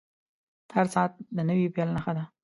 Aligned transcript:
•هر 0.75 0.85
ساعت 0.93 1.11
د 1.35 1.37
نوې 1.49 1.67
پیل 1.75 1.89
نښه 1.95 2.11
ده. 2.17 2.23